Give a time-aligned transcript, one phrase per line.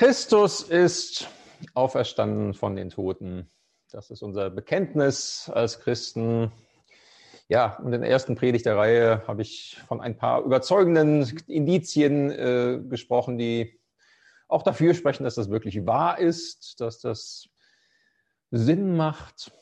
[0.00, 1.28] Christus ist
[1.74, 3.50] auferstanden von den Toten.
[3.90, 6.50] Das ist unser Bekenntnis als Christen.
[7.48, 12.80] Ja, in der ersten Predigt der Reihe habe ich von ein paar überzeugenden Indizien äh,
[12.88, 13.78] gesprochen, die
[14.48, 17.50] auch dafür sprechen, dass das wirklich wahr ist, dass das
[18.50, 19.52] Sinn macht,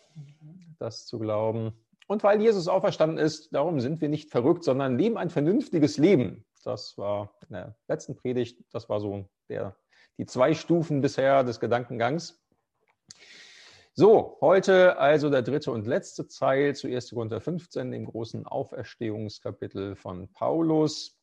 [0.78, 1.72] das zu glauben.
[2.06, 6.44] Und weil Jesus auferstanden ist, darum sind wir nicht verrückt, sondern leben ein vernünftiges Leben.
[6.62, 9.74] Das war in der letzten Predigt, das war so der
[10.18, 12.42] die zwei Stufen bisher des Gedankengangs.
[13.94, 17.10] So, heute also der dritte und letzte Teil zu 1.
[17.10, 21.18] Korinther 15, dem großen Auferstehungskapitel von Paulus.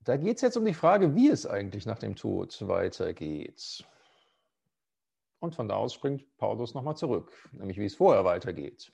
[0.00, 3.84] Da geht es jetzt um die Frage, wie es eigentlich nach dem Tod weitergeht.
[5.40, 8.90] Und von da aus springt Paulus nochmal zurück, nämlich wie es vorher weitergeht.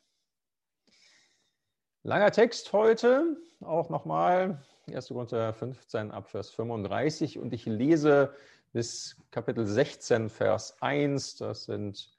[2.02, 4.62] Langer Text heute, auch nochmal
[4.92, 5.08] 1.
[5.08, 8.34] Korinther 15 ab Vers 35 und ich lese
[8.72, 11.36] bis Kapitel 16, Vers 1.
[11.36, 12.14] Das sind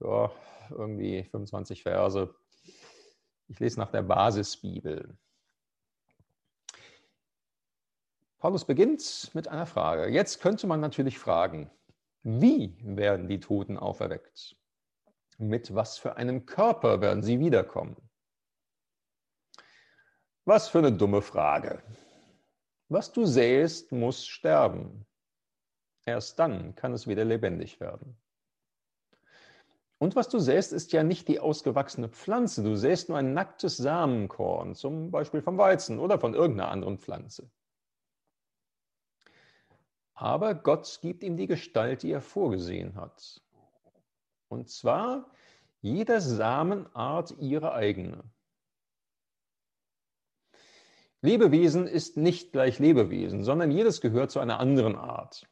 [0.00, 0.30] ja,
[0.70, 2.32] irgendwie 25 Verse.
[3.48, 5.16] Ich lese nach der Basisbibel.
[8.38, 10.08] Paulus beginnt mit einer Frage.
[10.08, 11.70] Jetzt könnte man natürlich fragen,
[12.22, 14.56] wie werden die Toten auferweckt?
[15.38, 17.96] Mit was für einem Körper werden sie wiederkommen?
[20.44, 21.82] Was für eine dumme Frage.
[22.88, 25.06] Was du sähst, muss sterben.
[26.04, 28.16] Erst dann kann es wieder lebendig werden.
[29.98, 32.64] Und was du sähst, ist ja nicht die ausgewachsene Pflanze.
[32.64, 37.48] Du sähst nur ein nacktes Samenkorn, zum Beispiel vom Weizen oder von irgendeiner anderen Pflanze.
[40.14, 43.40] Aber Gott gibt ihm die Gestalt, die er vorgesehen hat.
[44.48, 45.30] Und zwar
[45.80, 48.24] jeder Samenart ihre eigene.
[51.22, 55.48] Lebewesen ist nicht gleich Lebewesen, sondern jedes gehört zu einer anderen Art.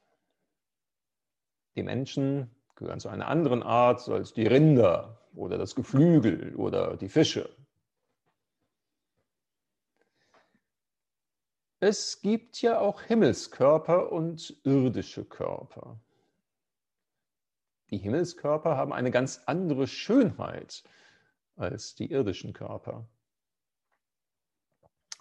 [1.76, 7.08] Die Menschen gehören zu einer anderen Art als die Rinder oder das Geflügel oder die
[7.08, 7.48] Fische.
[11.78, 16.00] Es gibt ja auch Himmelskörper und irdische Körper.
[17.90, 20.82] Die Himmelskörper haben eine ganz andere Schönheit
[21.56, 23.08] als die irdischen Körper.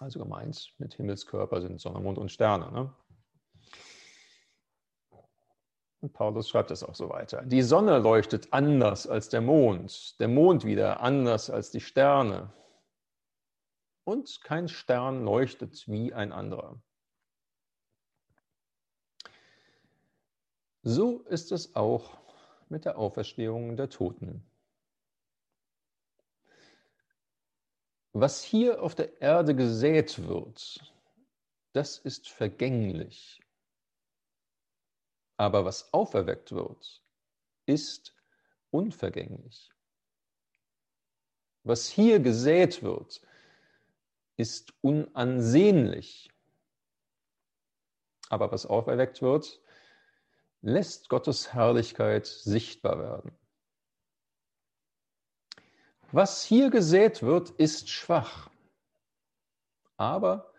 [0.00, 2.72] Also gemeint mit Himmelskörper sind Sonne, Mond und Sterne.
[2.72, 2.90] Ne?
[6.00, 7.44] Und Paulus schreibt es auch so weiter.
[7.44, 12.50] Die Sonne leuchtet anders als der Mond, der Mond wieder anders als die Sterne.
[14.04, 16.80] Und kein Stern leuchtet wie ein anderer.
[20.82, 22.16] So ist es auch
[22.70, 24.49] mit der Auferstehung der Toten.
[28.12, 30.92] Was hier auf der Erde gesät wird,
[31.72, 33.40] das ist vergänglich.
[35.36, 37.02] Aber was auferweckt wird,
[37.66, 38.14] ist
[38.70, 39.70] unvergänglich.
[41.62, 43.20] Was hier gesät wird,
[44.36, 46.30] ist unansehnlich.
[48.28, 49.60] Aber was auferweckt wird,
[50.62, 53.39] lässt Gottes Herrlichkeit sichtbar werden.
[56.12, 58.50] Was hier gesät wird, ist schwach.
[59.96, 60.52] Aber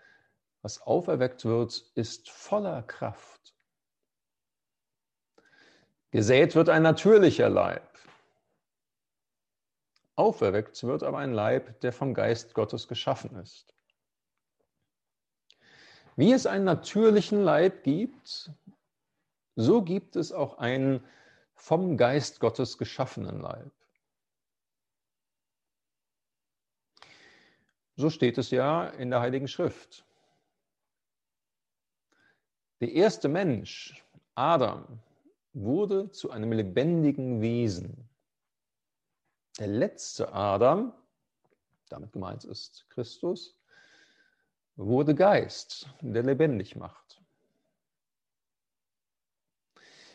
[0.61, 3.53] was auferweckt wird, ist voller Kraft.
[6.11, 7.87] Gesät wird ein natürlicher Leib.
[10.15, 13.73] Auferweckt wird aber ein Leib, der vom Geist Gottes geschaffen ist.
[16.15, 18.51] Wie es einen natürlichen Leib gibt,
[19.55, 21.03] so gibt es auch einen
[21.55, 23.71] vom Geist Gottes geschaffenen Leib.
[27.95, 30.05] So steht es ja in der Heiligen Schrift.
[32.79, 34.03] Der erste Mensch,
[34.35, 34.99] Adam,
[35.53, 38.09] wurde zu einem lebendigen Wesen.
[39.59, 40.93] Der letzte Adam,
[41.89, 43.59] damit gemeint ist Christus,
[44.77, 47.21] wurde Geist, der lebendig macht.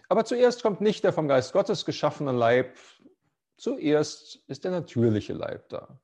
[0.08, 2.76] Aber zuerst kommt nicht der vom Geist Gottes geschaffene Leib,
[3.56, 6.00] zuerst ist der natürliche Leib da.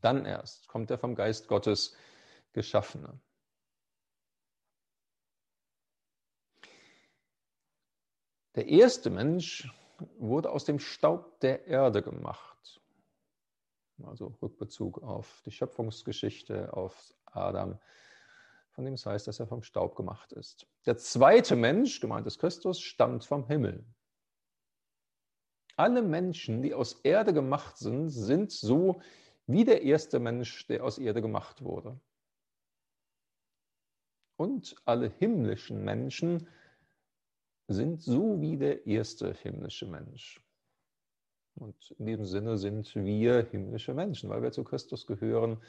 [0.00, 1.96] Dann erst kommt der vom Geist Gottes
[2.52, 3.20] geschaffene.
[8.54, 9.72] Der erste Mensch
[10.18, 12.80] wurde aus dem Staub der Erde gemacht.
[14.04, 17.78] Also Rückbezug auf die Schöpfungsgeschichte, auf Adam,
[18.70, 20.66] von dem es heißt, dass er vom Staub gemacht ist.
[20.86, 23.84] Der zweite Mensch, gemeint ist Christus, stammt vom Himmel.
[25.76, 29.00] Alle Menschen, die aus Erde gemacht sind, sind so
[29.48, 31.98] wie der erste Mensch, der aus Erde gemacht wurde.
[34.38, 36.48] und alle himmlischen Menschen
[37.66, 40.40] sind so wie der erste himmlische Mensch.
[41.56, 45.60] Und in diesem Sinne sind wir himmlische Menschen, weil wir zu Christus gehören,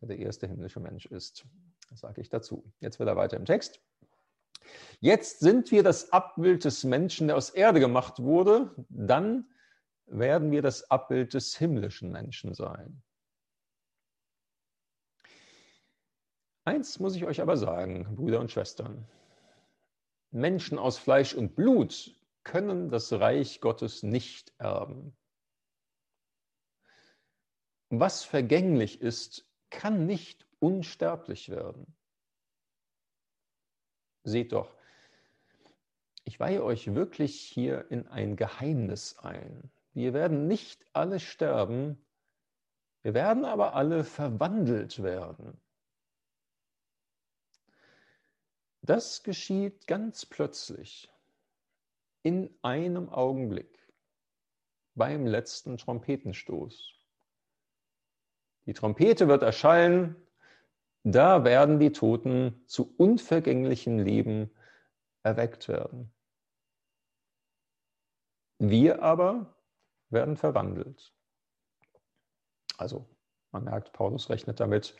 [0.00, 1.44] der der erste himmlische Mensch ist.
[1.90, 2.64] Das sage ich dazu.
[2.80, 3.82] Jetzt wieder weiter im Text.
[5.00, 8.74] Jetzt sind wir das Abbild des Menschen, der aus Erde gemacht wurde.
[8.88, 9.50] Dann
[10.06, 13.02] werden wir das Abbild des himmlischen Menschen sein.
[16.64, 19.06] Eins muss ich euch aber sagen, Brüder und Schwestern.
[20.30, 25.16] Menschen aus Fleisch und Blut können das Reich Gottes nicht erben.
[27.90, 31.94] Was vergänglich ist, kann nicht unsterblich werden.
[34.24, 34.74] Seht doch,
[36.24, 39.70] ich weihe euch wirklich hier in ein Geheimnis ein.
[39.92, 42.02] Wir werden nicht alle sterben,
[43.02, 45.60] wir werden aber alle verwandelt werden.
[48.86, 51.10] Das geschieht ganz plötzlich,
[52.22, 53.78] in einem Augenblick,
[54.94, 56.92] beim letzten Trompetenstoß.
[58.66, 60.16] Die Trompete wird erschallen,
[61.02, 64.50] da werden die Toten zu unvergänglichem Leben
[65.22, 66.12] erweckt werden.
[68.58, 69.56] Wir aber
[70.10, 71.14] werden verwandelt.
[72.76, 73.08] Also
[73.50, 74.94] man merkt, Paulus rechnet damit,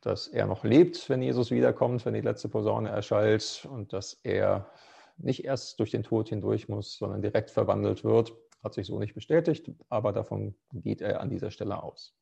[0.00, 4.70] dass er noch lebt, wenn Jesus wiederkommt, wenn die letzte Posaune erschallt und dass er
[5.16, 8.32] nicht erst durch den Tod hindurch muss, sondern direkt verwandelt wird.
[8.62, 12.14] Hat sich so nicht bestätigt, aber davon geht er an dieser Stelle aus.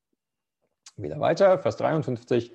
[0.97, 2.53] Wieder weiter, Vers 53.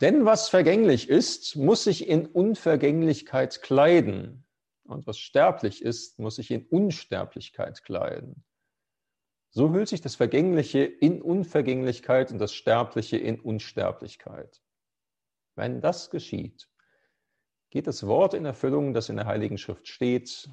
[0.00, 4.44] Denn was vergänglich ist, muss sich in Unvergänglichkeit kleiden.
[4.84, 8.44] Und was sterblich ist, muss sich in Unsterblichkeit kleiden.
[9.50, 14.62] So hüllt sich das Vergängliche in Unvergänglichkeit und das Sterbliche in Unsterblichkeit.
[15.54, 16.68] Wenn das geschieht,
[17.70, 20.48] geht das Wort in Erfüllung, das in der Heiligen Schrift steht,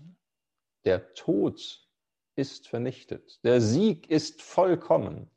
[0.86, 1.88] der Tod
[2.36, 5.30] ist vernichtet, der Sieg ist vollkommen.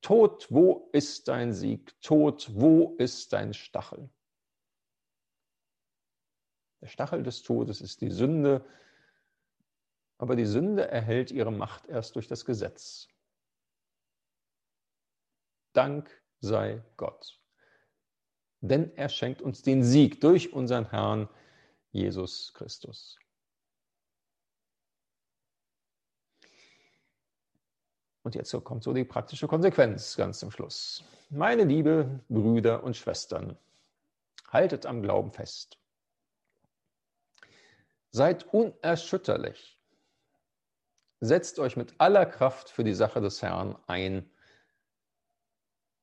[0.00, 1.98] Tod, wo ist dein Sieg?
[2.02, 4.10] Tod, wo ist dein Stachel?
[6.82, 8.64] Der Stachel des Todes ist die Sünde,
[10.18, 13.08] aber die Sünde erhält ihre Macht erst durch das Gesetz.
[15.72, 17.40] Dank sei Gott.
[18.60, 21.28] Denn er schenkt uns den Sieg durch unseren Herrn
[21.90, 23.18] Jesus Christus.
[28.22, 31.04] Und jetzt kommt so die praktische Konsequenz ganz zum Schluss.
[31.28, 33.58] Meine liebe Brüder und Schwestern,
[34.48, 35.78] haltet am Glauben fest.
[38.10, 39.73] Seid unerschütterlich
[41.24, 44.30] Setzt euch mit aller Kraft für die Sache des Herrn ein.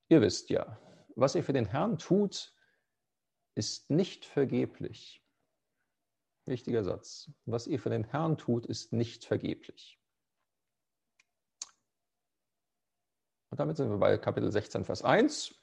[0.10, 0.80] Ihr wisst ja,
[1.16, 2.56] was ihr für den Herrn tut,
[3.54, 5.24] ist nicht vergeblich.
[6.48, 7.30] Wichtiger Satz.
[7.46, 10.00] Was ihr für den Herrn tut, ist nicht vergeblich.
[13.52, 15.54] Und damit sind wir bei Kapitel 16, Vers 1.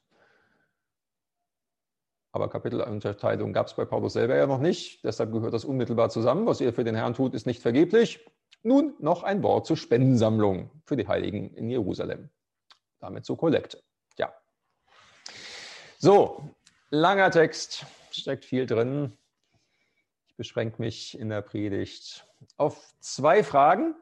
[2.31, 5.03] Aber Kapitelunterteilung gab es bei Paulus selber ja noch nicht.
[5.03, 6.47] Deshalb gehört das unmittelbar zusammen.
[6.47, 8.25] Was ihr für den Herrn tut, ist nicht vergeblich.
[8.63, 12.29] Nun noch ein Wort zur Spendensammlung für die Heiligen in Jerusalem.
[12.99, 13.83] Damit zur Kollekte.
[14.17, 14.33] Ja.
[15.99, 16.43] So,
[16.91, 19.17] langer Text, steckt viel drin.
[20.29, 23.95] Ich beschränke mich in der Predigt auf zwei Fragen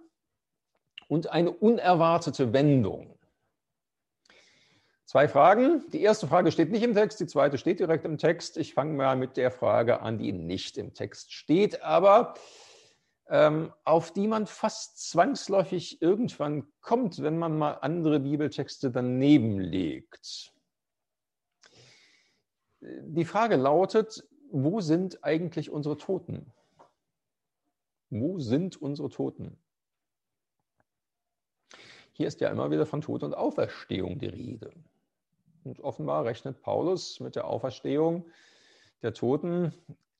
[1.08, 3.18] und eine unerwartete Wendung.
[5.04, 5.88] Zwei Fragen.
[5.92, 8.56] Die erste Frage steht nicht im Text, die zweite steht direkt im Text.
[8.56, 12.34] Ich fange mal mit der Frage an, die nicht im Text steht, aber
[13.28, 20.52] auf die man fast zwangsläufig irgendwann kommt, wenn man mal andere Bibeltexte daneben legt.
[22.80, 26.52] Die Frage lautet, wo sind eigentlich unsere Toten?
[28.10, 29.58] Wo sind unsere Toten?
[32.12, 34.72] Hier ist ja immer wieder von Tod und Auferstehung die Rede.
[35.64, 38.30] Und offenbar rechnet Paulus mit der Auferstehung
[39.02, 39.74] der Toten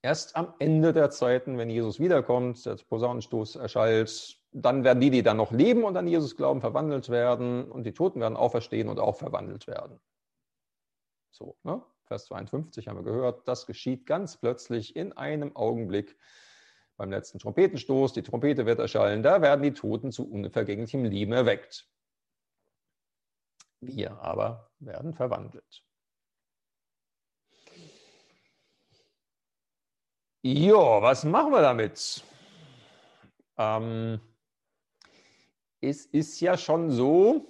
[0.06, 5.25] Erst am Ende der Zeiten, wenn Jesus wiederkommt, der Posaunenstoß erschallt, dann werden die, die
[5.25, 9.00] dann noch leben und an Jesus glauben, verwandelt werden und die Toten werden auferstehen und
[9.00, 9.98] auch verwandelt werden.
[11.32, 11.82] So, ne?
[12.04, 16.16] Vers 52 haben wir gehört, das geschieht ganz plötzlich in einem Augenblick
[16.96, 18.12] beim letzten Trompetenstoß.
[18.12, 21.90] Die Trompete wird erschallen, da werden die Toten zu unvergänglichem Leben erweckt.
[23.80, 25.86] Wir aber werden verwandelt.
[30.49, 32.23] Ja, was machen wir damit?
[33.59, 34.21] Ähm,
[35.81, 37.49] es ist ja schon so,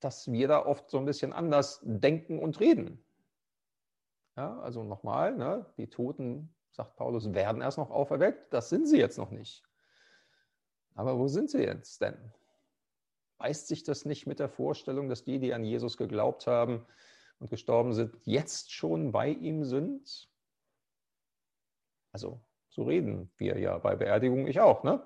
[0.00, 3.04] dass wir da oft so ein bisschen anders denken und reden.
[4.38, 8.50] Ja, also nochmal, ne, die Toten, sagt Paulus, werden erst noch auferweckt.
[8.50, 9.62] Das sind sie jetzt noch nicht.
[10.94, 12.16] Aber wo sind sie jetzt denn?
[13.36, 16.86] Beißt sich das nicht mit der Vorstellung, dass die, die an Jesus geglaubt haben
[17.38, 20.27] und gestorben sind, jetzt schon bei ihm sind?
[22.12, 24.84] Also, so reden wir ja bei Beerdigung, ich auch.
[24.84, 25.02] Ne?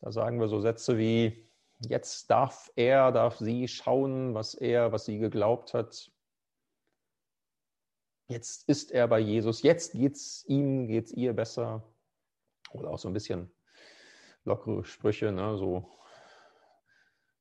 [0.00, 1.48] Da sagen wir so Sätze wie,
[1.80, 6.10] jetzt darf er, darf sie schauen, was er, was sie geglaubt hat.
[8.28, 11.82] Jetzt ist er bei Jesus, jetzt geht es ihm, geht es ihr besser.
[12.72, 13.50] Oder auch so ein bisschen
[14.44, 15.56] lockere Sprüche, ne?
[15.56, 15.90] so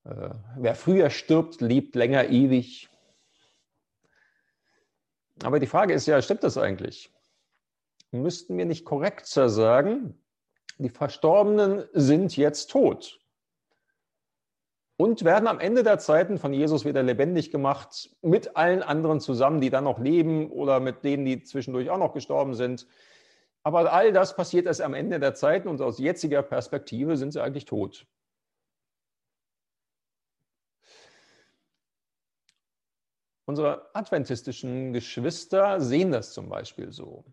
[0.06, 2.90] äh, wer früher stirbt, lebt länger ewig.
[5.44, 7.12] Aber die Frage ist ja, stimmt das eigentlich?
[8.12, 10.24] Müssten wir nicht korrekter sagen,
[10.78, 13.20] die Verstorbenen sind jetzt tot
[14.98, 19.62] und werden am Ende der Zeiten von Jesus wieder lebendig gemacht, mit allen anderen zusammen,
[19.62, 22.88] die dann noch leben oder mit denen, die zwischendurch auch noch gestorben sind.
[23.64, 27.42] Aber all das passiert erst am Ende der Zeiten und aus jetziger Perspektive sind sie
[27.42, 28.08] eigentlich tot.
[33.46, 37.24] Unsere adventistischen Geschwister sehen das zum Beispiel so.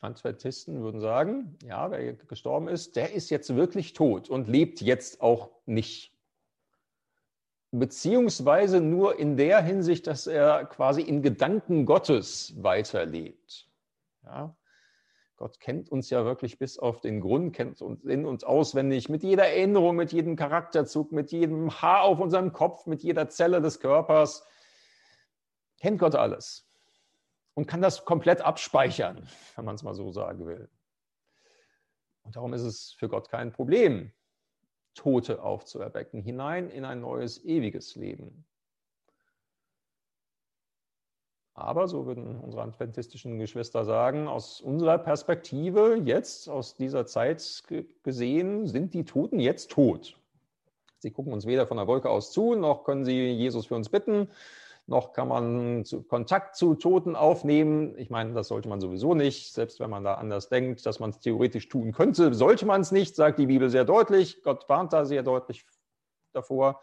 [0.00, 5.20] Adventisten würden sagen, ja, wer gestorben ist, der ist jetzt wirklich tot und lebt jetzt
[5.20, 6.12] auch nicht
[7.70, 13.68] beziehungsweise nur in der Hinsicht, dass er quasi in Gedanken Gottes weiterlebt.
[14.24, 14.56] Ja?
[15.36, 19.22] Gott kennt uns ja wirklich bis auf den Grund, kennt uns in uns auswendig, mit
[19.22, 23.80] jeder Erinnerung, mit jedem Charakterzug, mit jedem Haar auf unserem Kopf, mit jeder Zelle des
[23.80, 24.46] Körpers.
[25.78, 26.65] Kennt Gott alles
[27.56, 30.68] und kann das komplett abspeichern, wenn man es mal so sagen will.
[32.22, 34.12] Und darum ist es für Gott kein Problem,
[34.94, 38.44] Tote aufzuerwecken, hinein in ein neues, ewiges Leben.
[41.54, 47.62] Aber, so würden unsere adventistischen Geschwister sagen, aus unserer Perspektive jetzt, aus dieser Zeit
[48.02, 50.18] gesehen, sind die Toten jetzt tot.
[50.98, 53.88] Sie gucken uns weder von der Wolke aus zu, noch können sie Jesus für uns
[53.88, 54.28] bitten,
[54.86, 57.98] noch kann man Kontakt zu Toten aufnehmen.
[57.98, 61.10] Ich meine, das sollte man sowieso nicht, selbst wenn man da anders denkt, dass man
[61.10, 64.42] es theoretisch tun könnte, sollte man es nicht, sagt die Bibel sehr deutlich.
[64.42, 65.66] Gott warnt da sehr deutlich
[66.32, 66.80] davor.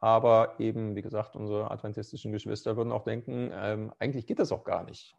[0.00, 4.64] Aber eben, wie gesagt, unsere adventistischen Geschwister würden auch denken, ähm, eigentlich geht das auch
[4.64, 5.16] gar nicht.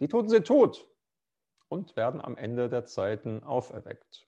[0.00, 0.88] Die Toten sind tot
[1.68, 4.26] und werden am Ende der Zeiten auferweckt.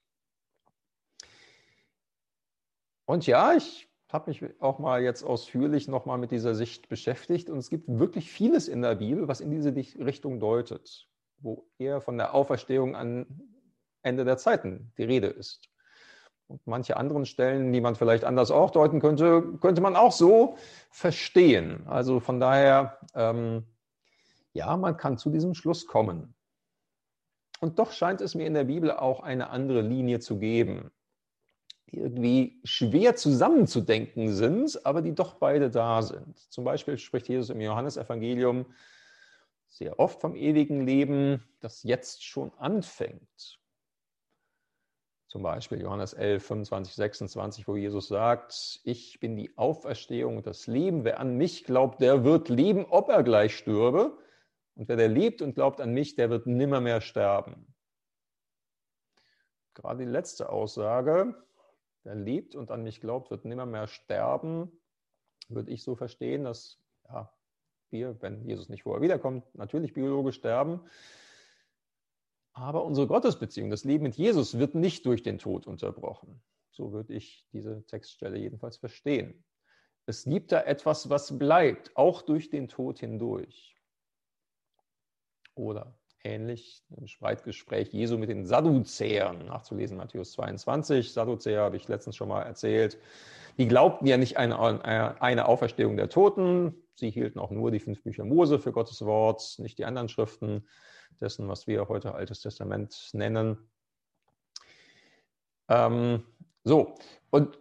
[3.04, 7.58] Und ja, ich habe mich auch mal jetzt ausführlich nochmal mit dieser Sicht beschäftigt und
[7.58, 11.06] es gibt wirklich vieles in der Bibel, was in diese Richtung deutet,
[11.38, 13.26] wo eher von der Auferstehung an
[14.02, 15.68] Ende der Zeiten die Rede ist.
[16.46, 20.56] Und manche anderen Stellen, die man vielleicht anders auch deuten könnte, könnte man auch so
[20.90, 21.86] verstehen.
[21.86, 23.64] Also von daher, ähm,
[24.52, 26.34] ja, man kann zu diesem Schluss kommen.
[27.60, 30.90] Und doch scheint es mir in der Bibel auch eine andere Linie zu geben
[31.92, 36.38] irgendwie schwer zusammenzudenken sind, aber die doch beide da sind.
[36.50, 38.66] Zum Beispiel spricht Jesus im Johannesevangelium
[39.68, 43.60] sehr oft vom ewigen Leben, das jetzt schon anfängt.
[45.28, 50.66] Zum Beispiel Johannes 11, 25, 26, wo Jesus sagt, ich bin die Auferstehung und das
[50.66, 51.04] Leben.
[51.04, 54.18] Wer an mich glaubt, der wird leben, ob er gleich stürbe.
[54.74, 57.72] Und wer der lebt und glaubt an mich, der wird nimmermehr sterben.
[59.74, 61.36] Gerade die letzte Aussage
[62.02, 64.70] Wer lebt und an mich glaubt, wird nimmer mehr sterben,
[65.48, 66.78] würde ich so verstehen, dass
[67.08, 67.32] ja,
[67.90, 70.80] wir, wenn Jesus nicht vorher wiederkommt, natürlich biologisch sterben.
[72.52, 76.42] Aber unsere Gottesbeziehung, das Leben mit Jesus, wird nicht durch den Tod unterbrochen.
[76.70, 79.44] So würde ich diese Textstelle jedenfalls verstehen.
[80.06, 83.76] Es gibt da etwas, was bleibt, auch durch den Tod hindurch.
[85.54, 91.12] Oder ähnlich im Streitgespräch Jesu mit den Sadduzäern, nachzulesen Matthäus 22.
[91.12, 92.98] Sadduzäer habe ich letztens schon mal erzählt.
[93.58, 94.58] Die glaubten ja nicht eine,
[95.20, 96.74] eine Auferstehung der Toten.
[96.94, 100.66] Sie hielten auch nur die fünf Bücher Mose für Gottes Wort, nicht die anderen Schriften
[101.20, 103.58] dessen, was wir heute Altes Testament nennen.
[105.68, 106.24] Ähm,
[106.64, 106.94] so,
[107.30, 107.58] und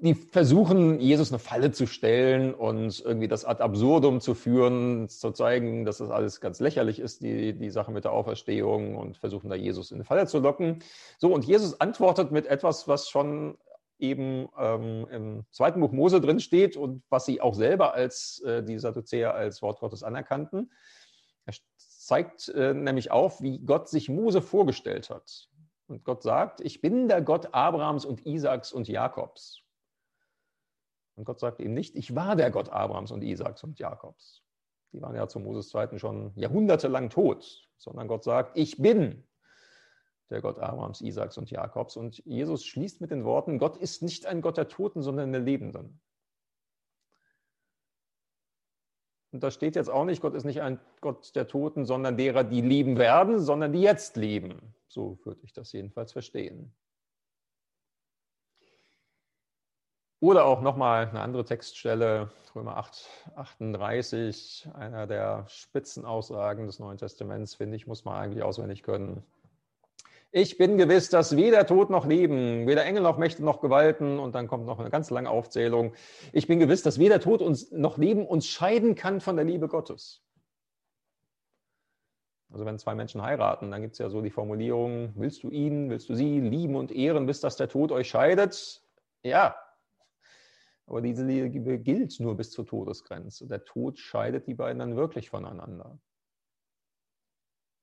[0.00, 5.30] die versuchen, Jesus eine Falle zu stellen und irgendwie das ad absurdum zu führen, zu
[5.32, 9.48] zeigen, dass das alles ganz lächerlich ist, die, die Sache mit der Auferstehung und versuchen
[9.48, 10.80] da Jesus in eine Falle zu locken.
[11.18, 13.56] So, und Jesus antwortet mit etwas, was schon
[13.98, 18.62] eben ähm, im zweiten Buch Mose drin steht und was sie auch selber als äh,
[18.62, 20.70] die Sadduzäer als Wort Gottes anerkannten.
[21.46, 25.48] Er zeigt äh, nämlich auf, wie Gott sich Mose vorgestellt hat.
[25.86, 29.65] Und Gott sagt, ich bin der Gott Abrahams und Isaaks und Jakobs.
[31.16, 34.42] Und Gott sagt ihm nicht, ich war der Gott Abrahams und Isaaks und Jakobs.
[34.92, 39.24] Die waren ja zu Moses Zeiten schon jahrhundertelang tot, sondern Gott sagt, ich bin
[40.30, 41.96] der Gott Abrahams, Isaaks und Jakobs.
[41.96, 45.40] Und Jesus schließt mit den Worten, Gott ist nicht ein Gott der Toten, sondern der
[45.40, 46.00] Lebenden.
[49.32, 52.42] Und da steht jetzt auch nicht, Gott ist nicht ein Gott der Toten, sondern derer,
[52.42, 54.74] die leben werden, sondern die jetzt leben.
[54.88, 56.74] So würde ich das jedenfalls verstehen.
[60.20, 67.54] Oder auch nochmal eine andere Textstelle, Römer 8, 38, einer der Spitzenaussagen des Neuen Testaments,
[67.54, 69.22] finde ich, muss man eigentlich auswendig können.
[70.32, 74.34] Ich bin gewiss, dass weder Tod noch Leben, weder Engel noch Mächte noch Gewalten, und
[74.34, 75.92] dann kommt noch eine ganz lange Aufzählung.
[76.32, 79.68] Ich bin gewiss, dass weder Tod uns noch Leben uns scheiden kann von der Liebe
[79.68, 80.22] Gottes.
[82.50, 85.90] Also wenn zwei Menschen heiraten, dann gibt es ja so die Formulierung, willst du ihn,
[85.90, 88.82] willst du sie lieben und ehren, bis dass der Tod euch scheidet?
[89.22, 89.56] Ja,
[90.86, 93.48] aber diese Liebe gilt nur bis zur Todesgrenze.
[93.48, 95.98] Der Tod scheidet die beiden dann wirklich voneinander.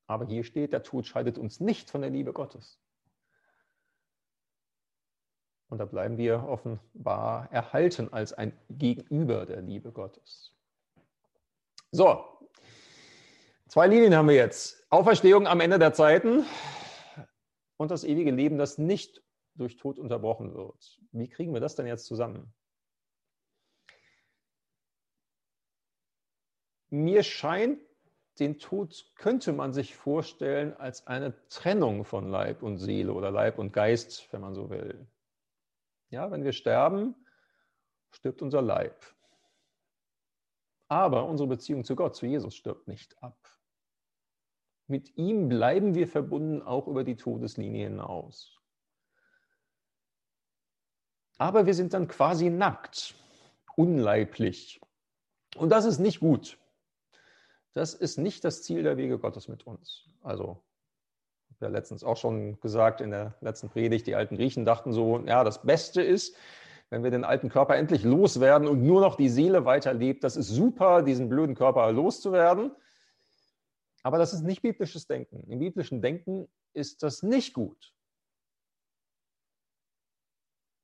[0.06, 2.80] Aber hier steht, der Tod scheidet uns nicht von der Liebe Gottes.
[5.68, 10.54] Und da bleiben wir offenbar erhalten als ein Gegenüber der Liebe Gottes.
[11.90, 12.24] So,
[13.68, 14.86] zwei Linien haben wir jetzt.
[14.90, 16.44] Auferstehung am Ende der Zeiten
[17.76, 19.22] und das ewige Leben, das nicht
[19.56, 21.00] durch Tod unterbrochen wird.
[21.12, 22.52] Wie kriegen wir das denn jetzt zusammen?
[26.94, 27.80] Mir scheint,
[28.38, 33.58] den Tod könnte man sich vorstellen als eine Trennung von Leib und Seele oder Leib
[33.58, 35.04] und Geist, wenn man so will.
[36.10, 37.16] Ja, wenn wir sterben,
[38.12, 39.04] stirbt unser Leib.
[40.86, 43.50] Aber unsere Beziehung zu Gott, zu Jesus, stirbt nicht ab.
[44.86, 48.62] Mit ihm bleiben wir verbunden auch über die Todeslinie hinaus.
[51.38, 53.16] Aber wir sind dann quasi nackt,
[53.74, 54.80] unleiblich.
[55.56, 56.56] Und das ist nicht gut.
[57.74, 60.08] Das ist nicht das Ziel der Wege Gottes mit uns.
[60.22, 60.62] Also,
[61.50, 64.92] ich habe ja letztens auch schon gesagt in der letzten Predigt, die alten Griechen dachten
[64.92, 66.36] so, ja, das Beste ist,
[66.90, 70.22] wenn wir den alten Körper endlich loswerden und nur noch die Seele weiterlebt.
[70.22, 72.70] Das ist super, diesen blöden Körper loszuwerden.
[74.04, 75.42] Aber das ist nicht biblisches Denken.
[75.50, 77.92] Im biblischen Denken ist das nicht gut.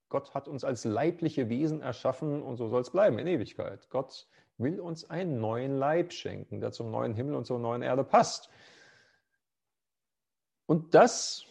[0.09, 3.89] Gott hat uns als leibliche Wesen erschaffen und so soll es bleiben in Ewigkeit.
[3.91, 4.27] Gott
[4.61, 8.51] will uns einen neuen Leib schenken, der zum neuen Himmel und zur neuen Erde passt.
[10.67, 11.45] Und das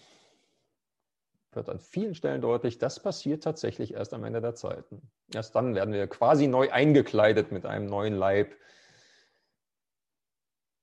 [1.52, 5.02] wird an vielen Stellen deutlich, das passiert tatsächlich erst am Ende der Zeiten.
[5.34, 8.56] Erst dann werden wir quasi neu eingekleidet mit einem neuen Leib.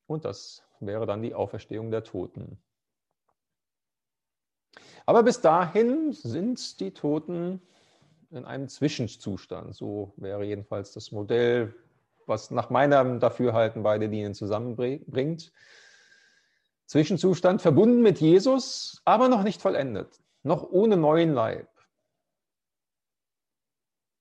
[0.06, 2.58] Und das wäre dann die Auferstehung der Toten.
[5.06, 7.62] Aber bis dahin sind die Toten
[8.30, 9.74] in einem Zwischenzustand.
[9.74, 11.74] So wäre jedenfalls das Modell,
[12.26, 15.52] was nach meinem Dafürhalten beide Linien zusammenbringt.
[16.86, 21.68] Zwischenzustand verbunden mit Jesus, aber noch nicht vollendet, noch ohne neuen Leib.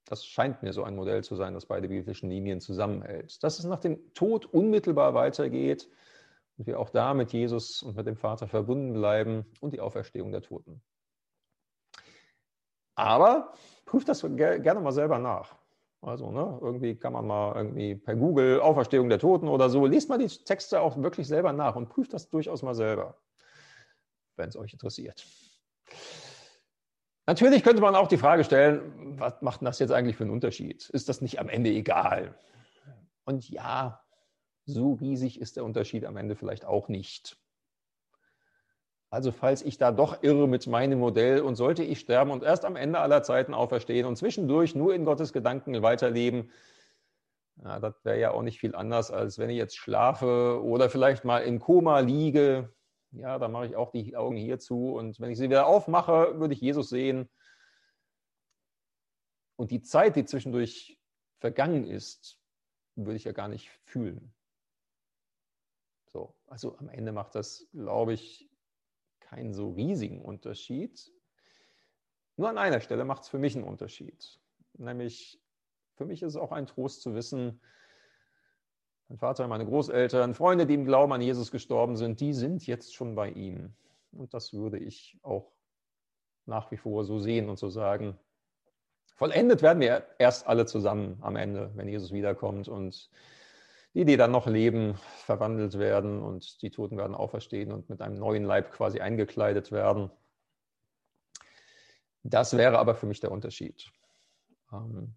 [0.05, 3.43] Das scheint mir so ein Modell zu sein, das beide biblischen Linien zusammenhält.
[3.43, 5.89] Dass es nach dem Tod unmittelbar weitergeht
[6.57, 10.31] und wir auch da mit Jesus und mit dem Vater verbunden bleiben und die Auferstehung
[10.31, 10.81] der Toten.
[12.93, 13.53] Aber
[13.85, 15.55] prüft das gerne mal selber nach.
[16.05, 20.07] Also ne, irgendwie kann man mal irgendwie per Google Auferstehung der Toten oder so, liest
[20.07, 23.17] mal die Texte auch wirklich selber nach und prüft das durchaus mal selber,
[24.35, 25.25] wenn es euch interessiert.
[27.25, 30.87] Natürlich könnte man auch die Frage stellen, was macht das jetzt eigentlich für einen Unterschied?
[30.89, 32.37] Ist das nicht am Ende egal?
[33.23, 34.03] Und ja,
[34.65, 37.37] so riesig ist der Unterschied am Ende vielleicht auch nicht.
[39.09, 42.65] Also falls ich da doch irre mit meinem Modell und sollte ich sterben und erst
[42.65, 46.51] am Ende aller Zeiten auferstehen und zwischendurch nur in Gottes Gedanken weiterleben,
[47.63, 51.23] ja, das wäre ja auch nicht viel anders, als wenn ich jetzt schlafe oder vielleicht
[51.23, 52.73] mal im Koma liege.
[53.11, 56.37] Ja, da mache ich auch die Augen hier zu und wenn ich sie wieder aufmache,
[56.37, 57.29] würde ich Jesus sehen.
[59.55, 60.99] Und die Zeit, die zwischendurch
[61.39, 62.37] vergangen ist,
[62.95, 64.33] würde ich ja gar nicht fühlen.
[66.07, 68.49] So, also am Ende macht das, glaube ich,
[69.25, 71.11] keinen so riesigen Unterschied.
[72.37, 74.39] Nur an einer Stelle macht es für mich einen Unterschied.
[74.77, 75.41] Nämlich,
[75.95, 77.61] für mich ist es auch ein Trost zu wissen,
[79.07, 82.95] mein Vater, meine Großeltern, Freunde, die im Glauben an Jesus gestorben sind, die sind jetzt
[82.95, 83.75] schon bei ihm.
[84.11, 85.51] Und das würde ich auch
[86.45, 88.17] nach wie vor so sehen und so sagen.
[89.15, 92.67] Vollendet werden wir erst alle zusammen am Ende, wenn Jesus wiederkommt.
[92.67, 93.09] Und
[93.95, 98.19] die, die dann noch leben, verwandelt werden und die Toten werden auferstehen und mit einem
[98.19, 100.11] neuen Leib quasi eingekleidet werden.
[102.21, 103.89] Das wäre aber für mich der Unterschied.
[104.73, 105.15] Ähm,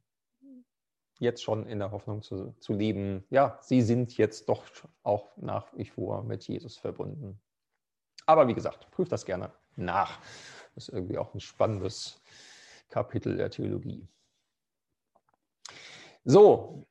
[1.19, 4.65] jetzt schon in der Hoffnung zu, zu leben, ja, sie sind jetzt doch
[5.03, 7.41] auch nach wie vor mit Jesus verbunden.
[8.27, 10.21] Aber wie gesagt, prüft das gerne nach.
[10.77, 12.23] Das ist irgendwie auch ein spannendes
[12.91, 14.07] Kapitel der Theologie.
[16.25, 16.87] So,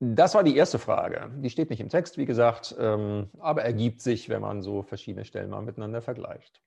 [0.00, 1.30] das war die erste Frage.
[1.38, 5.24] Die steht nicht im Text, wie gesagt, ähm, aber ergibt sich, wenn man so verschiedene
[5.24, 6.62] Stellen mal miteinander vergleicht.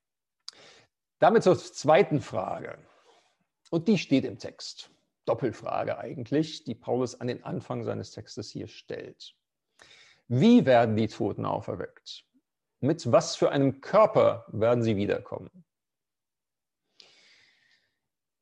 [1.18, 2.78] Damit zur zweiten Frage.
[3.70, 4.90] Und die steht im Text.
[5.24, 9.34] Doppelfrage eigentlich, die Paulus an den Anfang seines Textes hier stellt.
[10.26, 12.24] Wie werden die Toten auferweckt?
[12.80, 15.64] Mit was für einem Körper werden sie wiederkommen?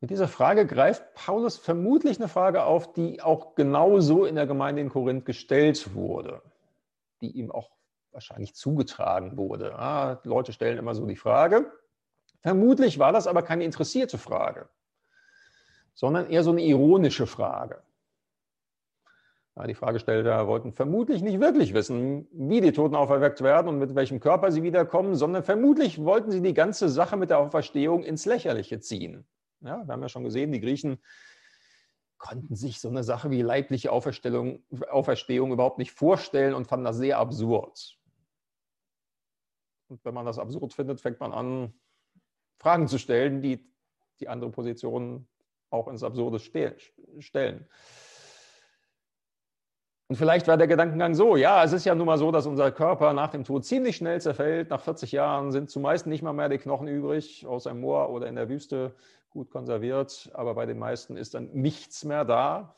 [0.00, 4.80] Mit dieser Frage greift Paulus vermutlich eine Frage auf, die auch genauso in der Gemeinde
[4.80, 6.42] in Korinth gestellt wurde,
[7.20, 7.70] die ihm auch
[8.12, 9.78] wahrscheinlich zugetragen wurde.
[9.78, 11.70] Ah, Leute stellen immer so die Frage.
[12.40, 14.68] Vermutlich war das aber keine interessierte Frage
[16.00, 17.82] sondern eher so eine ironische Frage.
[19.66, 24.18] Die Fragesteller wollten vermutlich nicht wirklich wissen, wie die Toten auferweckt werden und mit welchem
[24.18, 28.80] Körper sie wiederkommen, sondern vermutlich wollten sie die ganze Sache mit der Auferstehung ins Lächerliche
[28.80, 29.26] ziehen.
[29.60, 31.02] Ja, wir haben ja schon gesehen, die Griechen
[32.18, 36.98] konnten sich so eine Sache wie leibliche Auferstehung, Auferstehung überhaupt nicht vorstellen und fanden das
[36.98, 37.98] sehr absurd.
[39.88, 41.74] Und wenn man das absurd findet, fängt man an,
[42.58, 43.66] Fragen zu stellen, die
[44.20, 45.26] die andere Position
[45.70, 47.66] auch ins Absurde stellen.
[50.08, 52.72] Und vielleicht war der Gedankengang so, ja, es ist ja nun mal so, dass unser
[52.72, 54.68] Körper nach dem Tod ziemlich schnell zerfällt.
[54.68, 58.26] Nach 40 Jahren sind zumeist nicht mal mehr die Knochen übrig, außer im Moor oder
[58.26, 58.94] in der Wüste
[59.30, 60.30] gut konserviert.
[60.34, 62.76] Aber bei den meisten ist dann nichts mehr da.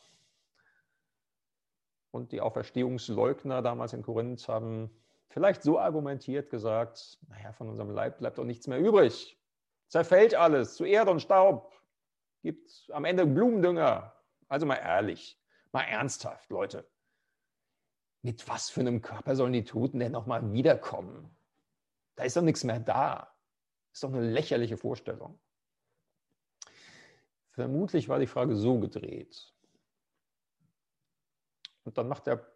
[2.11, 4.91] Und die Auferstehungsleugner damals in Korinth haben
[5.29, 9.38] vielleicht so argumentiert gesagt, naja, von unserem Leib bleibt doch nichts mehr übrig.
[9.88, 11.73] Zerfällt alles zu Erde und Staub
[12.43, 14.15] gibt am Ende Blumendünger.
[14.49, 15.41] Also mal ehrlich,
[15.73, 16.87] mal ernsthaft, Leute.
[18.21, 21.35] Mit was für einem Körper sollen die Toten denn nochmal wiederkommen?
[22.15, 23.35] Da ist doch nichts mehr da.
[23.93, 25.41] Ist doch eine lächerliche Vorstellung.
[27.53, 29.53] Vermutlich war die Frage so gedreht.
[31.85, 32.47] Und dann macht der,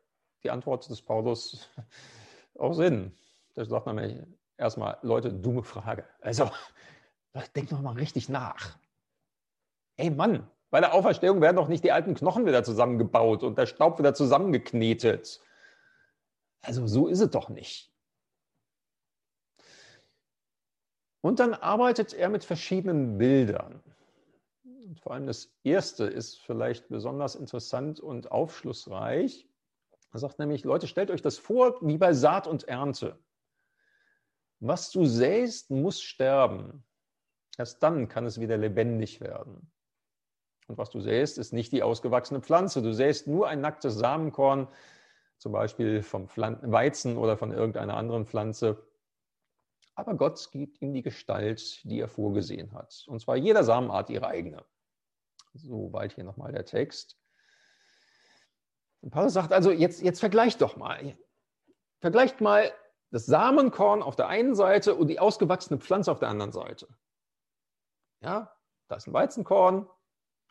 [0.43, 1.69] die Antwort des Paulus
[2.59, 3.17] auch Sinn.
[3.55, 4.23] Da sagt nämlich
[4.57, 6.05] erstmal, Leute, dumme Frage.
[6.21, 6.51] Also,
[7.55, 8.79] denkt noch mal richtig nach.
[9.97, 13.67] Ey Mann, bei der Auferstehung werden doch nicht die alten Knochen wieder zusammengebaut und der
[13.67, 15.41] Staub wieder zusammengeknetet.
[16.63, 17.93] Also so ist es doch nicht.
[21.21, 23.83] Und dann arbeitet er mit verschiedenen Bildern.
[24.87, 29.49] Und vor allem das erste ist vielleicht besonders interessant und aufschlussreich.
[30.13, 33.19] Er sagt nämlich, Leute, stellt euch das vor wie bei Saat und Ernte.
[34.61, 36.85] Was du säst, muss sterben.
[37.59, 39.73] Erst dann kann es wieder lebendig werden.
[40.69, 42.81] Und was du säst, ist nicht die ausgewachsene Pflanze.
[42.81, 44.69] Du säst nur ein nacktes Samenkorn,
[45.39, 48.87] zum Beispiel vom Weizen oder von irgendeiner anderen Pflanze.
[49.97, 53.05] Aber Gott gibt ihm die Gestalt, die er vorgesehen hat.
[53.09, 54.65] Und zwar jeder Samenart ihre eigene.
[55.57, 57.17] Soweit hier nochmal der Text.
[59.01, 61.17] Und Paulus sagt also, jetzt, jetzt vergleicht doch mal.
[62.01, 62.73] Vergleicht mal
[63.11, 66.89] das Samenkorn auf der einen Seite und die ausgewachsene Pflanze auf der anderen Seite.
[68.21, 68.53] Ja,
[68.89, 69.89] da ist ein Weizenkorn,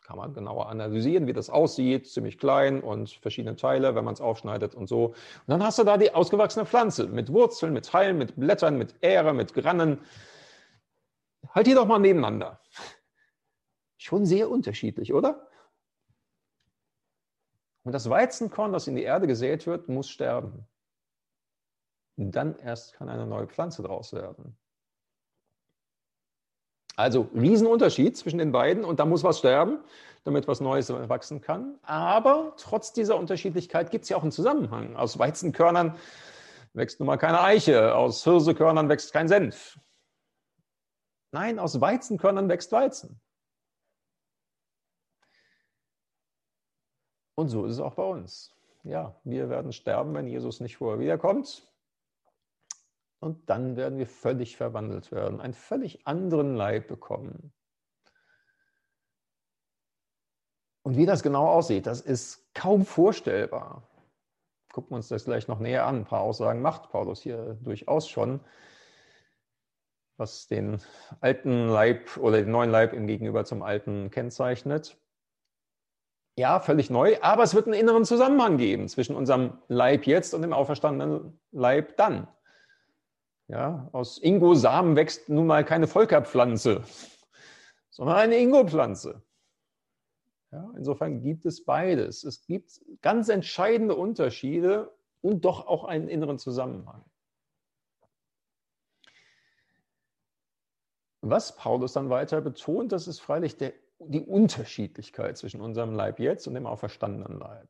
[0.02, 4.20] kann man genauer analysieren, wie das aussieht, ziemlich klein und verschiedene Teile, wenn man es
[4.20, 5.06] aufschneidet und so.
[5.06, 5.14] Und
[5.48, 9.34] dann hast du da die ausgewachsene Pflanze mit Wurzeln, mit Teilen, mit Blättern, mit Ähre,
[9.34, 9.98] mit Grannen.
[11.54, 12.60] Halt die doch mal nebeneinander.
[14.06, 15.48] Schon sehr unterschiedlich, oder?
[17.82, 20.64] Und das Weizenkorn, das in die Erde gesät wird, muss sterben.
[22.16, 24.56] Und dann erst kann eine neue Pflanze draus werden.
[26.94, 29.80] Also Riesenunterschied zwischen den beiden und da muss was sterben,
[30.22, 31.76] damit was Neues wachsen kann.
[31.82, 34.94] Aber trotz dieser Unterschiedlichkeit gibt es ja auch einen Zusammenhang.
[34.94, 35.98] Aus Weizenkörnern
[36.74, 39.80] wächst nun mal keine Eiche, aus Hirsekörnern wächst kein Senf.
[41.32, 43.20] Nein, aus Weizenkörnern wächst Weizen.
[47.36, 48.56] Und so ist es auch bei uns.
[48.82, 51.68] Ja, wir werden sterben, wenn Jesus nicht vorher wiederkommt.
[53.20, 57.52] Und dann werden wir völlig verwandelt werden, einen völlig anderen Leib bekommen.
[60.82, 63.88] Und wie das genau aussieht, das ist kaum vorstellbar.
[64.72, 65.96] Gucken wir uns das gleich noch näher an.
[65.96, 68.40] Ein paar Aussagen macht Paulus hier durchaus schon,
[70.16, 70.80] was den
[71.20, 74.96] alten Leib oder den neuen Leib im Gegenüber zum alten kennzeichnet.
[76.38, 80.42] Ja, völlig neu, aber es wird einen inneren Zusammenhang geben zwischen unserem Leib jetzt und
[80.42, 82.28] dem auferstandenen Leib dann.
[83.48, 86.84] Ja, aus Ingo-Samen wächst nun mal keine Volkerpflanze,
[87.90, 89.22] sondern eine Ingo-Pflanze.
[90.52, 92.22] Ja, insofern gibt es beides.
[92.22, 97.04] Es gibt ganz entscheidende Unterschiede und doch auch einen inneren Zusammenhang.
[101.22, 106.46] Was Paulus dann weiter betont, das ist freilich der, die Unterschiedlichkeit zwischen unserem Leib jetzt
[106.46, 107.68] und dem auferstandenen Leib.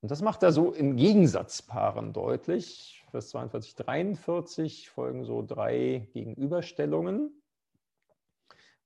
[0.00, 3.04] Und das macht er so in Gegensatzpaaren deutlich.
[3.12, 7.42] Vers 42, 43 folgen so drei Gegenüberstellungen.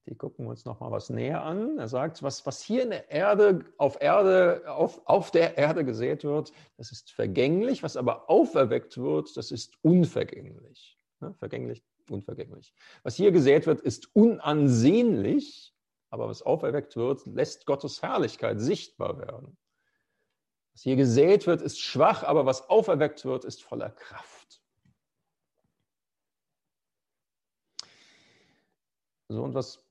[0.05, 1.79] Die gucken wir uns nochmal was näher an.
[1.79, 6.23] Er sagt, was, was hier in der Erde, auf Erde, auf, auf der Erde gesät
[6.23, 10.97] wird, das ist vergänglich, was aber auferweckt wird, das ist unvergänglich.
[11.21, 11.35] Ne?
[11.35, 12.75] Vergänglich, unvergänglich.
[13.03, 15.75] Was hier gesät wird, ist unansehnlich,
[16.11, 19.57] aber was auferweckt wird, lässt Gottes Herrlichkeit sichtbar werden.
[20.73, 24.62] Was hier gesät wird, ist schwach, aber was auferweckt wird, ist voller Kraft.
[29.29, 29.85] So, und was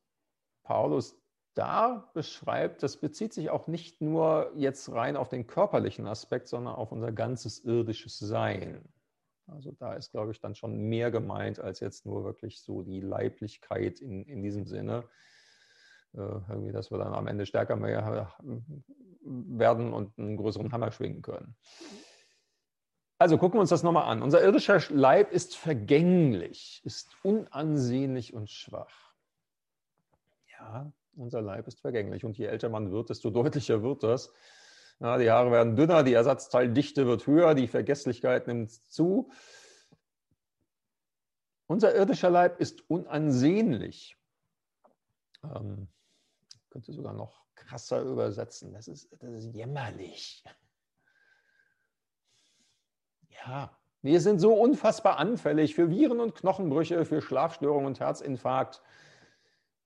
[0.63, 1.17] Paulus
[1.55, 6.75] da beschreibt, das bezieht sich auch nicht nur jetzt rein auf den körperlichen Aspekt, sondern
[6.75, 8.87] auf unser ganzes irdisches Sein.
[9.47, 13.01] Also da ist, glaube ich, dann schon mehr gemeint als jetzt nur wirklich so die
[13.01, 15.03] Leiblichkeit in, in diesem Sinne.
[16.13, 18.33] Äh, irgendwie, dass wir dann am Ende stärker mehr
[19.21, 21.55] werden und einen größeren Hammer schwingen können.
[23.17, 24.21] Also gucken wir uns das nochmal an.
[24.21, 29.05] Unser irdischer Leib ist vergänglich, ist unansehnlich und schwach
[30.65, 34.33] ja, unser Leib ist vergänglich und je älter man wird, desto deutlicher wird das.
[34.99, 39.29] Ja, die Haare werden dünner, die Ersatzteildichte wird höher, die Vergesslichkeit nimmt zu.
[41.67, 44.17] Unser irdischer Leib ist unansehnlich.
[45.43, 45.87] Ähm,
[46.69, 48.73] könnte sogar noch krasser übersetzen.
[48.73, 50.43] Das ist, das ist jämmerlich.
[53.29, 58.81] Ja, wir sind so unfassbar anfällig für Viren und Knochenbrüche, für Schlafstörungen und Herzinfarkt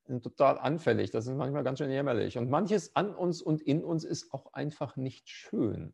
[0.09, 1.11] total anfällig.
[1.11, 2.37] Das ist manchmal ganz schön jämmerlich.
[2.37, 5.93] Und manches an uns und in uns ist auch einfach nicht schön.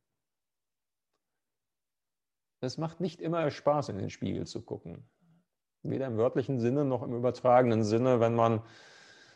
[2.61, 5.07] Es macht nicht immer Spaß, in den Spiegel zu gucken.
[5.83, 8.63] Weder im wörtlichen Sinne noch im übertragenen Sinne, wenn man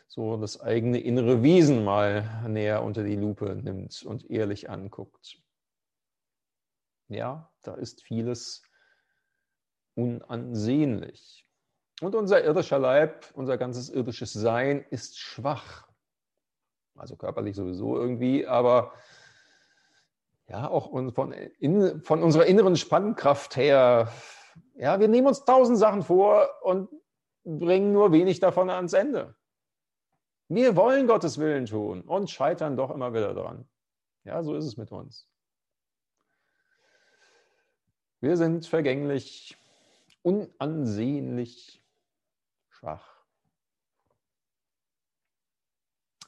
[0.08, 5.40] so das eigene innere Wesen mal näher unter die Lupe nimmt und ehrlich anguckt.
[7.08, 8.62] Ja, da ist vieles
[9.94, 11.46] unansehnlich.
[12.00, 15.86] Und unser irdischer Leib, unser ganzes irdisches Sein ist schwach.
[16.96, 18.92] Also körperlich sowieso irgendwie, aber
[20.48, 24.12] ja, auch von, in, von unserer inneren Spannkraft her,
[24.74, 26.88] ja, wir nehmen uns tausend Sachen vor und
[27.44, 29.34] bringen nur wenig davon ans Ende.
[30.48, 33.68] Wir wollen Gottes Willen tun und scheitern doch immer wieder dran.
[34.24, 35.28] Ja, so ist es mit uns.
[38.20, 39.56] Wir sind vergänglich,
[40.22, 41.79] unansehnlich,
[42.80, 43.16] schwach.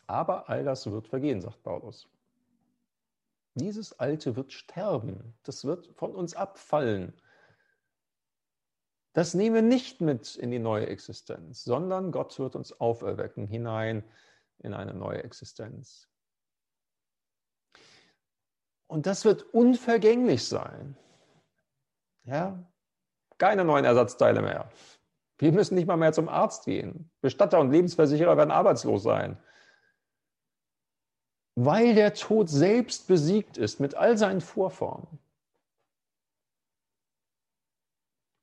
[0.06, 2.08] Aber all das wird vergehen, sagt Paulus.
[3.54, 7.12] Dieses Alte wird sterben, das wird von uns abfallen.
[9.14, 14.04] Das nehmen wir nicht mit in die neue Existenz, sondern Gott wird uns auferwecken hinein
[14.58, 16.08] in eine neue Existenz.
[18.86, 20.96] Und das wird unvergänglich sein.
[22.24, 22.62] Ja,
[23.38, 24.70] keine neuen Ersatzteile mehr.
[25.42, 27.10] Wir müssen nicht mal mehr zum Arzt gehen.
[27.20, 29.36] Bestatter und Lebensversicherer werden arbeitslos sein.
[31.56, 35.18] Weil der Tod selbst besiegt ist mit all seinen Vorformen.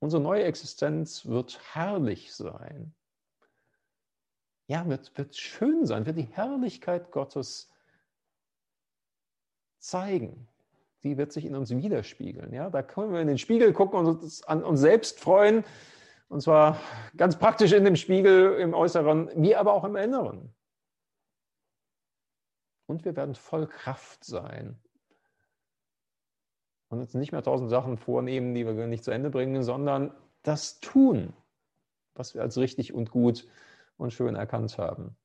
[0.00, 2.94] Unsere neue Existenz wird herrlich sein.
[4.66, 7.72] Ja, wird, wird schön sein, wird die Herrlichkeit Gottes
[9.78, 10.48] zeigen.
[11.02, 12.52] Die wird sich in uns widerspiegeln.
[12.52, 15.64] Ja, da können wir in den Spiegel gucken und uns an uns selbst freuen
[16.30, 16.80] und zwar
[17.16, 20.54] ganz praktisch in dem Spiegel im Äußeren, wie aber auch im Inneren.
[22.86, 24.80] Und wir werden voll Kraft sein.
[26.88, 30.78] Und uns nicht mehr tausend Sachen vornehmen, die wir nicht zu Ende bringen, sondern das
[30.78, 31.32] tun,
[32.14, 33.48] was wir als richtig und gut
[33.96, 35.16] und schön erkannt haben.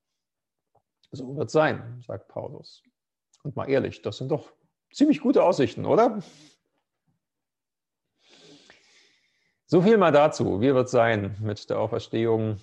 [1.11, 2.81] So wird es sein, sagt Paulus.
[3.43, 4.51] Und mal ehrlich, das sind doch
[4.91, 6.19] ziemlich gute Aussichten, oder?
[9.67, 10.61] So viel mal dazu.
[10.61, 12.59] Wie wird es sein mit der Auferstehung?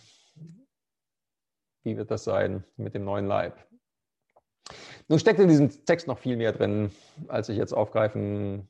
[1.83, 3.57] Wie wird das sein mit dem neuen Leib?
[5.09, 6.93] Nun steckt in diesem Text noch viel mehr drin,
[7.27, 8.69] als ich jetzt aufgreifen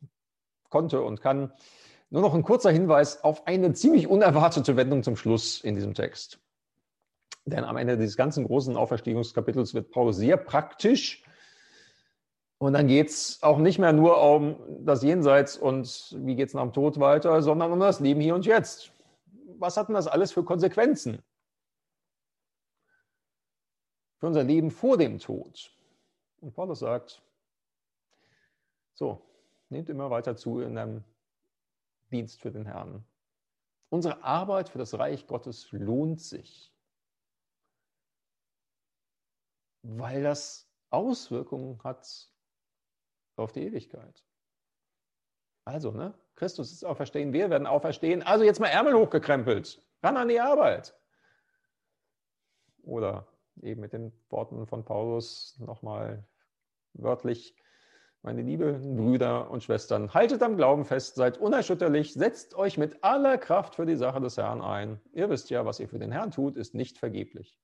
[0.71, 1.53] konnte und kann.
[2.09, 6.41] Nur noch ein kurzer Hinweis auf eine ziemlich unerwartete Wendung zum Schluss in diesem Text.
[7.45, 11.23] Denn am Ende dieses ganzen großen Auferstehungskapitels wird Paulus sehr praktisch
[12.63, 16.55] und dann geht es auch nicht mehr nur um das Jenseits und wie geht es
[16.55, 18.93] nach dem Tod weiter, sondern um das Leben hier und jetzt.
[19.59, 21.23] Was hat denn das alles für Konsequenzen?
[24.23, 25.77] für unser Leben vor dem Tod.
[26.41, 27.21] Und Paulus sagt,
[28.95, 29.21] so,
[29.69, 31.03] nehmt immer weiter zu in einem
[32.13, 33.05] Dienst für den Herrn.
[33.89, 36.73] Unsere Arbeit für das Reich Gottes lohnt sich,
[39.83, 42.32] weil das Auswirkungen hat
[43.43, 44.25] auf die Ewigkeit.
[45.65, 46.15] Also, ne?
[46.35, 48.23] Christus ist auferstehen, wir werden auferstehen.
[48.23, 50.95] Also jetzt mal Ärmel hochgekrempelt, ran an die Arbeit.
[52.83, 53.29] Oder
[53.63, 56.27] eben mit den Worten von Paulus nochmal
[56.95, 57.57] wörtlich,
[58.23, 63.37] meine lieben Brüder und Schwestern, haltet am Glauben fest, seid unerschütterlich, setzt euch mit aller
[63.37, 65.01] Kraft für die Sache des Herrn ein.
[65.13, 67.59] Ihr wisst ja, was ihr für den Herrn tut, ist nicht vergeblich.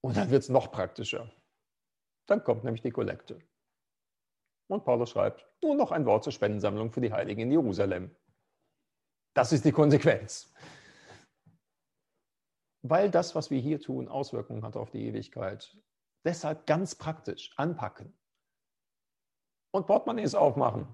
[0.00, 1.30] Und dann wird es noch praktischer.
[2.28, 3.40] Dann kommt nämlich die Kollekte.
[4.70, 8.14] Und Paulus schreibt, nur noch ein Wort zur Spendensammlung für die Heiligen in Jerusalem.
[9.34, 10.52] Das ist die Konsequenz.
[12.82, 15.76] Weil das, was wir hier tun, Auswirkungen hat auf die Ewigkeit.
[16.24, 18.12] Deshalb ganz praktisch anpacken.
[19.72, 20.86] Und Portemonnaies aufmachen.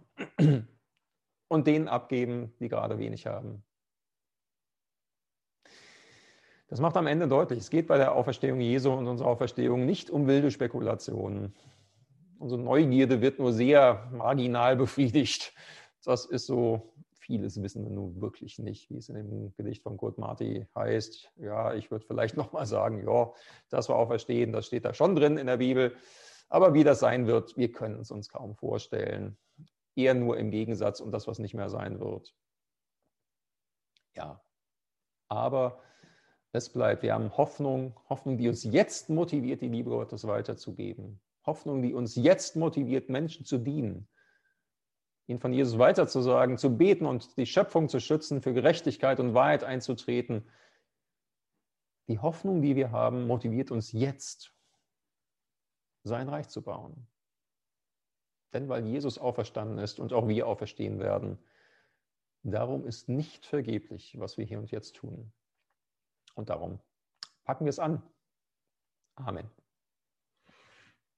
[1.49, 3.65] Und denen abgeben, die gerade wenig haben.
[6.69, 10.11] Das macht am Ende deutlich, es geht bei der Auferstehung Jesu und unserer Auferstehung nicht
[10.11, 11.55] um wilde Spekulationen.
[12.39, 15.53] Unsere Neugierde wird nur sehr marginal befriedigt.
[16.05, 19.97] Das ist so, vieles wissen wir nun wirklich nicht, wie es in dem Gedicht von
[19.97, 21.33] Kurt Marti heißt.
[21.37, 23.33] Ja, ich würde vielleicht nochmal sagen, ja,
[23.71, 25.97] das war Auferstehen, das steht da schon drin in der Bibel.
[26.49, 29.39] Aber wie das sein wird, wir können es uns kaum vorstellen.
[29.97, 32.35] Eher nur im Gegensatz und das, was nicht mehr sein wird.
[34.15, 34.43] Ja,
[35.29, 35.81] aber
[36.55, 37.03] es bleibt.
[37.03, 41.21] Wir haben Hoffnung, Hoffnung, die uns jetzt motiviert, die Liebe Gottes weiterzugeben.
[41.45, 44.09] Hoffnung, die uns jetzt motiviert, Menschen zu dienen.
[45.27, 49.65] Ihnen von Jesus weiterzusagen, zu beten und die Schöpfung zu schützen, für Gerechtigkeit und Wahrheit
[49.65, 50.49] einzutreten.
[52.09, 54.55] Die Hoffnung, die wir haben, motiviert uns jetzt,
[56.05, 57.09] sein Reich zu bauen.
[58.53, 61.39] Denn weil Jesus auferstanden ist und auch wir auferstehen werden,
[62.43, 65.33] darum ist nicht vergeblich, was wir hier und jetzt tun.
[66.35, 66.81] Und darum
[67.45, 68.03] packen wir es an.
[69.17, 69.49] Amen.